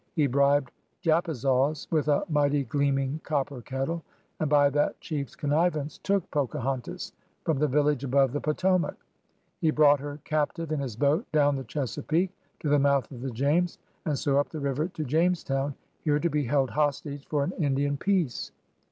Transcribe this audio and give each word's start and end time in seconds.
He 0.15 0.25
bribed 0.25 0.71
Japazaws 1.03 1.85
with 1.91 2.07
a 2.07 2.23
mighty 2.27 2.63
gleaming 2.63 3.21
copper 3.23 3.61
kettle, 3.61 4.01
and 4.39 4.49
by 4.49 4.71
that 4.71 4.99
chief's 4.99 5.35
connivance 5.35 5.99
took 5.99 6.31
Pocahontas 6.31 7.13
from 7.45 7.59
the 7.59 7.67
village 7.67 8.03
above 8.03 8.31
the 8.33 8.41
Potomac 8.41 8.95
He 9.59 9.69
brought 9.69 9.99
her 9.99 10.17
captive 10.23 10.71
in 10.71 10.79
his 10.79 10.95
boat 10.95 11.27
down 11.31 11.55
the 11.55 11.63
Chesapeake 11.65 12.33
to 12.61 12.67
the 12.69 12.79
mouth 12.79 13.11
of 13.11 13.21
the 13.21 13.29
James 13.29 13.77
and 14.03 14.17
so 14.17 14.39
up 14.39 14.49
the 14.49 14.59
river 14.59 14.87
to 14.87 15.03
Jamestown, 15.03 15.75
here 16.01 16.17
to 16.19 16.29
be 16.31 16.45
held 16.45 16.71
hostage 16.71 17.27
for 17.27 17.43
an 17.43 17.51
Indian 17.59 17.95
peace. 17.95 18.51